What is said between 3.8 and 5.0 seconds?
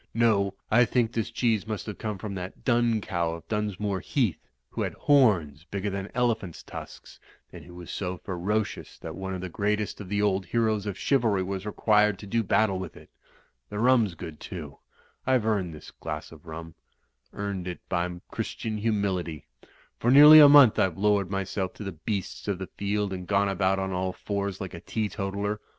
Heath, who had